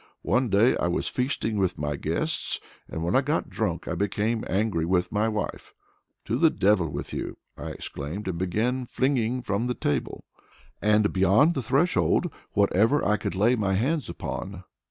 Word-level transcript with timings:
One 0.23 0.49
day 0.49 0.75
I 0.77 0.87
was 0.87 1.07
feasting 1.07 1.57
with 1.59 1.77
my 1.77 1.95
guests, 1.95 2.59
and 2.89 3.03
when 3.03 3.15
I 3.15 3.21
got 3.21 3.51
drunk 3.51 3.87
I 3.87 3.93
became 3.93 4.43
angry 4.49 4.83
with 4.83 5.11
my 5.11 5.29
wife. 5.29 5.75
'To 6.25 6.37
the 6.39 6.49
devil 6.49 6.89
with 6.89 7.13
you!' 7.13 7.37
I 7.55 7.67
exclaimed, 7.69 8.27
and 8.27 8.39
began 8.39 8.87
flinging 8.87 9.43
from 9.43 9.67
the 9.67 9.75
table, 9.75 10.23
and 10.81 11.13
beyond 11.13 11.53
the 11.53 11.61
threshold, 11.61 12.33
whatever 12.53 13.05
I 13.05 13.15
could 13.17 13.35
lay 13.35 13.55
my 13.55 13.75
hands 13.75 14.09
upon. 14.09 14.63